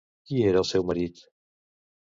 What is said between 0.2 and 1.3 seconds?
Qui era el seu marit?